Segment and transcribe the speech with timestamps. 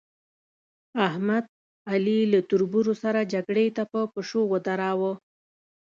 [1.07, 1.45] احمد؛
[1.91, 5.13] علي له تربرو سره جګړې ته په پشو ودراوو.